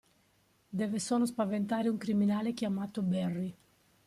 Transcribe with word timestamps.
Deve 0.71 0.97
solo 0.99 1.27
spaventare 1.27 1.87
un 1.87 1.99
criminale 1.99 2.55
chiamato 2.55 3.03
Barry. 3.03 3.55